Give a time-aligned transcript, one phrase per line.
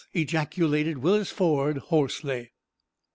[0.15, 2.53] ejaculated Willis Ford, hoarsely.